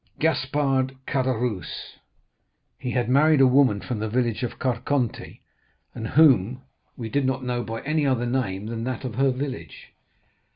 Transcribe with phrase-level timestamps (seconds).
[0.17, 1.99] "Gaspard Caderousse;
[2.79, 5.41] he had married a woman from the village of Carconte,
[5.93, 6.63] and whom
[6.97, 9.93] we did not know by any other name than that of her village.